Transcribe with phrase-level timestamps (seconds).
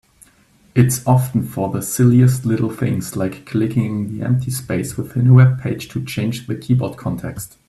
[0.73, 5.29] It's often for the silliest little things, like clicking in the empty space within a
[5.29, 7.59] webpage to change the keyboard context.